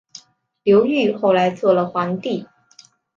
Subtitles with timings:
[0.63, 2.47] 刘裕后来做了皇帝。